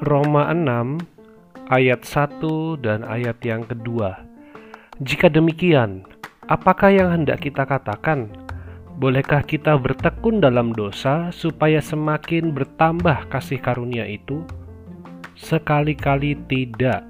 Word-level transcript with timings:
Roma 0.00 0.48
6 0.48 0.96
ayat 1.68 2.08
1 2.08 2.40
dan 2.80 3.04
ayat 3.04 3.36
yang 3.44 3.68
kedua. 3.68 4.24
Jika 5.04 5.28
demikian, 5.28 6.08
apakah 6.48 6.88
yang 6.88 7.12
hendak 7.12 7.44
kita 7.44 7.68
katakan? 7.68 8.32
Bolehkah 8.96 9.44
kita 9.44 9.76
bertekun 9.76 10.40
dalam 10.40 10.72
dosa 10.72 11.28
supaya 11.36 11.84
semakin 11.84 12.48
bertambah 12.48 13.28
kasih 13.28 13.60
karunia 13.60 14.08
itu? 14.08 14.40
Sekali-kali 15.36 16.32
tidak. 16.48 17.04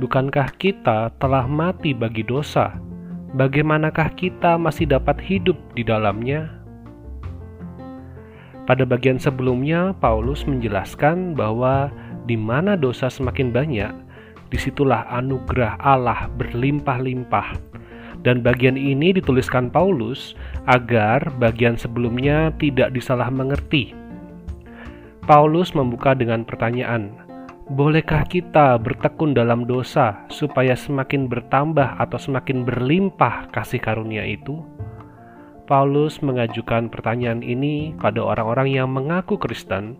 Bukankah 0.00 0.48
kita 0.56 1.12
telah 1.20 1.44
mati 1.44 1.92
bagi 1.92 2.24
dosa? 2.24 2.72
Bagaimanakah 3.36 4.16
kita 4.16 4.56
masih 4.56 4.88
dapat 4.88 5.20
hidup 5.20 5.60
di 5.76 5.84
dalamnya? 5.84 6.48
Pada 8.64 8.88
bagian 8.88 9.20
sebelumnya, 9.20 9.92
Paulus 10.00 10.48
menjelaskan 10.48 11.36
bahwa 11.36 11.92
di 12.24 12.36
mana 12.36 12.76
dosa 12.76 13.08
semakin 13.12 13.52
banyak, 13.52 13.92
di 14.48 14.58
situlah 14.60 15.08
anugerah 15.12 15.80
Allah 15.80 16.28
berlimpah-limpah. 16.36 17.56
Dan 18.24 18.40
bagian 18.40 18.80
ini 18.80 19.12
dituliskan 19.12 19.68
Paulus 19.68 20.32
agar 20.64 21.28
bagian 21.36 21.76
sebelumnya 21.76 22.52
tidak 22.56 22.96
disalah 22.96 23.28
mengerti. 23.28 23.92
Paulus 25.28 25.76
membuka 25.76 26.16
dengan 26.16 26.44
pertanyaan, 26.44 27.24
Bolehkah 27.64 28.28
kita 28.28 28.76
bertekun 28.76 29.32
dalam 29.32 29.64
dosa 29.64 30.28
supaya 30.28 30.76
semakin 30.76 31.32
bertambah 31.32 31.96
atau 31.96 32.20
semakin 32.20 32.60
berlimpah 32.60 33.48
kasih 33.56 33.80
karunia 33.80 34.20
itu? 34.20 34.60
Paulus 35.64 36.20
mengajukan 36.20 36.92
pertanyaan 36.92 37.40
ini 37.40 37.96
pada 37.96 38.20
orang-orang 38.20 38.68
yang 38.68 38.92
mengaku 38.92 39.40
Kristen, 39.40 39.96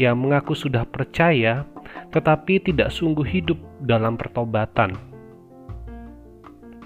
yang 0.00 0.16
mengaku 0.16 0.56
sudah 0.56 0.88
percaya, 0.88 1.68
tetapi 2.08 2.56
tidak 2.64 2.88
sungguh 2.88 3.28
hidup 3.28 3.60
dalam 3.84 4.16
pertobatan. 4.16 4.96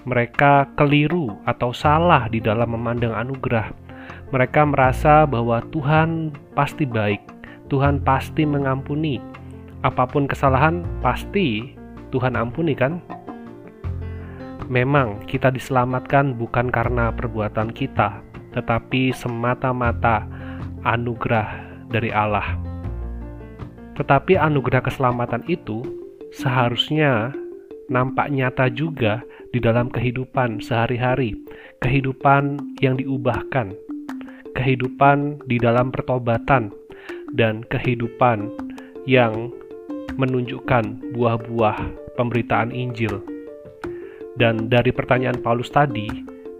Mereka 0.03 0.75
keliru 0.75 1.31
atau 1.47 1.71
salah 1.71 2.27
di 2.27 2.43
dalam 2.43 2.75
memandang 2.75 3.15
anugerah. 3.15 3.71
Mereka 4.35 4.67
merasa 4.67 5.23
bahwa 5.23 5.63
Tuhan 5.71 6.35
pasti 6.59 6.83
baik, 6.83 7.23
Tuhan 7.71 8.03
pasti 8.03 8.43
mengampuni. 8.43 9.23
Apa 9.87 10.03
pun 10.11 10.27
kesalahan, 10.27 10.83
pasti 10.99 11.71
Tuhan 12.11 12.35
ampuni, 12.35 12.75
kan? 12.75 12.99
Memang 14.67 15.23
kita 15.23 15.55
diselamatkan 15.55 16.35
bukan 16.35 16.67
karena 16.67 17.15
perbuatan 17.15 17.71
kita, 17.71 18.19
tetapi 18.53 19.15
semata-mata 19.15 20.27
anugerah 20.83 21.49
dari 21.89 22.09
Allah. 22.09 22.64
Tetapi 23.95 24.35
anugerah 24.35 24.83
keselamatan 24.83 25.47
itu 25.47 25.81
seharusnya 26.35 27.31
nampak 27.87 28.33
nyata 28.33 28.67
juga 28.67 29.23
di 29.55 29.63
dalam 29.63 29.87
kehidupan 29.87 30.59
sehari-hari, 30.59 31.37
kehidupan 31.79 32.59
yang 32.83 32.99
diubahkan, 32.99 33.71
kehidupan 34.51 35.39
di 35.47 35.55
dalam 35.61 35.95
pertobatan, 35.95 36.73
dan 37.35 37.63
kehidupan 37.71 38.51
yang 39.07 39.51
menunjukkan 40.19 41.13
buah-buah 41.13 41.77
pemberitaan 42.19 42.71
Injil. 42.71 43.21
Dan 44.35 44.67
dari 44.67 44.91
pertanyaan 44.91 45.39
Paulus 45.39 45.71
tadi, 45.71 46.07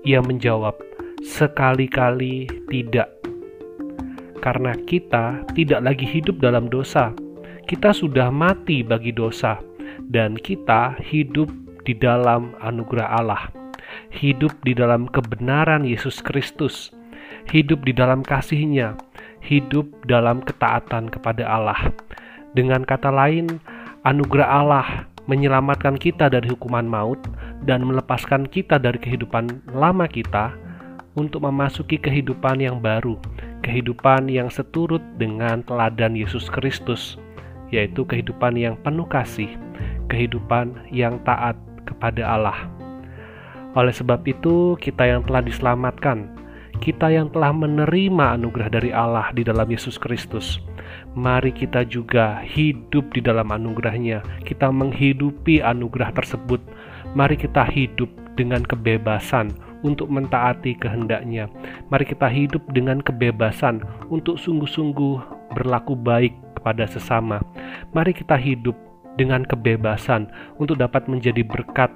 ia 0.08 0.23
menjawab, 0.23 0.80
"Sekali-kali 1.23 2.47
tidak." 2.72 3.11
Karena 4.39 4.78
kita 4.86 5.44
tidak 5.58 5.81
lagi 5.83 6.06
hidup 6.06 6.39
dalam 6.39 6.69
dosa. 6.69 7.11
Kita 7.66 7.98
sudah 7.98 8.30
mati 8.30 8.86
bagi 8.86 9.10
dosa 9.10 9.58
dan 10.14 10.38
kita 10.38 11.02
hidup 11.02 11.50
di 11.81 11.98
dalam 11.98 12.53
anugerah 12.62 13.09
Allah. 13.18 13.50
Hidup 14.14 14.53
di 14.62 14.78
dalam 14.78 15.09
kebenaran 15.09 15.81
Yesus 15.81 16.22
Kristus. 16.22 16.94
Hidup 17.50 17.81
di 17.81 17.90
dalam 17.90 18.22
kasihnya, 18.22 18.94
hidup 19.42 19.90
dalam 20.06 20.46
ketaatan 20.46 21.09
kepada 21.09 21.42
Allah. 21.42 21.90
Dengan 22.54 22.86
kata 22.86 23.09
lain, 23.09 23.58
anugerah 24.06 24.50
Allah 24.62 24.88
menyelamatkan 25.25 25.98
kita 25.98 26.30
dari 26.30 26.46
hukuman 26.46 26.86
maut 26.86 27.18
dan 27.66 27.81
melepaskan 27.81 28.46
kita 28.46 28.78
dari 28.78 29.02
kehidupan 29.02 29.74
lama 29.74 30.06
kita 30.06 30.54
untuk 31.18 31.42
memasuki 31.42 31.98
kehidupan 31.98 32.62
yang 32.62 32.78
baru, 32.78 33.18
kehidupan 33.66 34.30
yang 34.30 34.54
seturut 34.54 35.02
dengan 35.18 35.66
teladan 35.66 36.14
Yesus 36.14 36.46
Kristus, 36.54 37.18
yaitu 37.70 38.06
kehidupan 38.06 38.58
yang 38.58 38.76
penuh 38.81 39.08
kasih, 39.08 39.50
kehidupan 40.12 40.90
yang 40.94 41.22
taat 41.24 41.58
kepada 41.86 42.26
Allah. 42.26 42.59
Oleh 43.76 43.92
sebab 43.92 44.24
itu, 44.24 44.80
kita 44.80 45.03
yang 45.03 45.22
telah 45.28 45.44
diselamatkan, 45.44 46.31
kita 46.80 47.12
yang 47.12 47.28
telah 47.31 47.52
menerima 47.52 48.40
anugerah 48.40 48.70
dari 48.72 48.92
Allah 48.96 49.31
di 49.36 49.44
dalam 49.44 49.68
Yesus 49.68 50.00
Kristus, 50.00 50.64
mari 51.16 51.52
kita 51.52 51.84
juga 51.88 52.40
hidup 52.44 53.12
di 53.12 53.20
dalam 53.20 53.52
anugerahnya. 53.52 54.24
Kita 54.48 54.72
menghidupi 54.72 55.59
anugerah 55.59 56.16
tersebut 56.16 56.64
Mari 57.16 57.40
kita 57.40 57.64
hidup 57.72 58.12
dengan 58.36 58.59
kebebasan 58.68 59.56
untuk 59.88 60.12
mentaati 60.12 60.75
kehendaknya. 60.75 61.48
Mari 61.88 62.12
kita 62.12 62.28
hidup 62.28 62.59
dengan 62.75 63.00
kebebasan 63.00 63.80
untuk 64.12 64.36
sungguh-sungguh 64.36 65.34
berlaku 65.53 65.94
baik 65.94 66.33
kepada 66.57 66.89
sesama. 66.89 67.44
Mari 67.94 68.17
kita 68.17 68.33
hidup 68.39 68.73
dengan 69.16 69.45
kebebasan 69.45 70.28
untuk 70.57 70.81
dapat 70.81 71.06
menjadi 71.06 71.45
berkat 71.45 71.91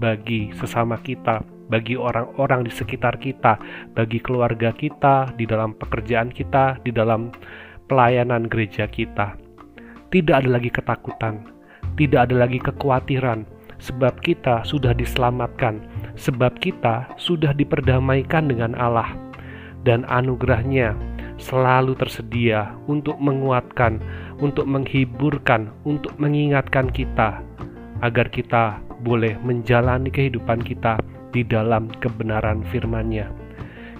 bagi 0.00 0.50
sesama 0.56 0.98
kita, 1.02 1.44
bagi 1.70 1.94
orang-orang 1.94 2.66
di 2.66 2.72
sekitar 2.72 3.20
kita, 3.20 3.60
bagi 3.94 4.18
keluarga 4.18 4.74
kita, 4.74 5.30
di 5.38 5.44
dalam 5.46 5.76
pekerjaan 5.76 6.32
kita, 6.32 6.80
di 6.82 6.90
dalam 6.90 7.30
pelayanan 7.86 8.48
gereja 8.48 8.88
kita. 8.90 9.36
Tidak 10.10 10.34
ada 10.34 10.50
lagi 10.58 10.70
ketakutan, 10.70 11.46
tidak 11.98 12.30
ada 12.30 12.46
lagi 12.46 12.58
kekhawatiran, 12.62 13.46
sebab 13.82 14.14
kita 14.22 14.62
sudah 14.64 14.94
diselamatkan, 14.94 15.82
sebab 16.14 16.54
kita 16.62 17.10
sudah 17.18 17.52
diperdamaikan 17.54 18.48
dengan 18.50 18.72
Allah, 18.78 19.10
dan 19.82 20.06
anugerahnya 20.08 20.94
selalu 21.38 21.98
tersedia 21.98 22.74
untuk 22.86 23.18
menguatkan, 23.18 23.98
untuk 24.38 24.66
menghiburkan, 24.66 25.70
untuk 25.86 26.14
mengingatkan 26.18 26.90
kita, 26.90 27.42
agar 28.02 28.26
kita 28.30 28.78
boleh 29.02 29.36
menjalani 29.42 30.08
kehidupan 30.08 30.64
kita 30.64 30.98
di 31.34 31.42
dalam 31.42 31.90
kebenaran 31.98 32.62
firman-Nya. 32.70 33.28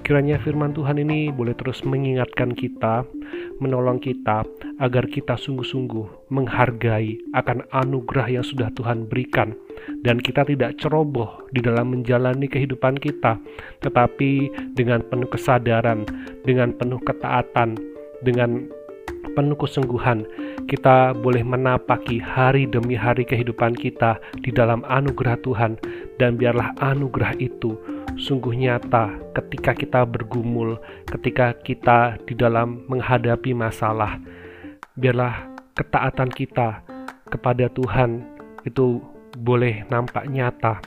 Kiranya 0.05 0.37
firman 0.37 0.77
Tuhan 0.77 1.01
ini 1.01 1.33
boleh 1.33 1.57
terus 1.57 1.81
mengingatkan 1.81 2.53
kita, 2.53 3.09
menolong 3.57 3.97
kita, 3.97 4.45
agar 4.77 5.09
kita 5.09 5.33
sungguh-sungguh 5.33 6.29
menghargai 6.29 7.17
akan 7.33 7.65
anugerah 7.73 8.29
yang 8.29 8.45
sudah 8.45 8.69
Tuhan 8.77 9.09
berikan, 9.09 9.57
dan 10.05 10.21
kita 10.21 10.45
tidak 10.45 10.77
ceroboh 10.77 11.49
di 11.57 11.65
dalam 11.65 11.97
menjalani 11.97 12.45
kehidupan 12.45 13.01
kita, 13.01 13.41
tetapi 13.81 14.53
dengan 14.77 15.01
penuh 15.09 15.29
kesadaran, 15.33 16.05
dengan 16.45 16.77
penuh 16.77 17.01
ketaatan, 17.01 17.73
dengan 18.21 18.69
penuh 19.33 19.57
kesungguhan, 19.57 20.29
kita 20.69 21.17
boleh 21.17 21.43
menapaki 21.43 22.21
hari 22.23 22.69
demi 22.69 22.95
hari 22.95 23.25
kehidupan 23.25 23.75
kita 23.75 24.21
di 24.45 24.53
dalam 24.53 24.85
anugerah 24.85 25.41
Tuhan, 25.43 25.81
dan 26.19 26.39
biarlah 26.39 26.75
anugerah 26.79 27.35
itu 27.43 27.75
sungguh 28.15 28.55
nyata 28.55 29.11
ketika 29.35 29.75
kita 29.75 30.01
bergumul, 30.07 30.79
ketika 31.11 31.55
kita 31.59 32.19
di 32.23 32.35
dalam 32.39 32.87
menghadapi 32.87 33.51
masalah. 33.55 34.19
Biarlah 34.95 35.51
ketaatan 35.75 36.31
kita 36.31 36.87
kepada 37.27 37.67
Tuhan 37.75 38.23
itu 38.63 39.03
boleh 39.35 39.83
nampak 39.91 40.31
nyata. 40.31 40.79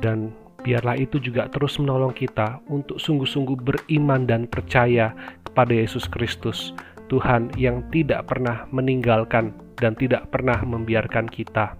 Dan 0.00 0.32
biarlah 0.64 0.96
itu 0.96 1.20
juga 1.20 1.48
terus 1.52 1.76
menolong 1.76 2.16
kita 2.16 2.64
untuk 2.72 2.96
sungguh-sungguh 2.96 3.60
beriman 3.60 4.24
dan 4.24 4.48
percaya 4.48 5.12
kepada 5.44 5.76
Yesus 5.76 6.08
Kristus, 6.08 6.72
Tuhan 7.12 7.52
yang 7.60 7.84
tidak 7.92 8.32
pernah 8.32 8.64
meninggalkan 8.72 9.52
dan 9.76 9.92
tidak 9.94 10.32
pernah 10.32 10.56
membiarkan 10.64 11.28
kita. 11.28 11.76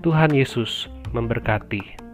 Tuhan 0.00 0.32
Yesus 0.32 0.88
memberkati. 1.12 2.05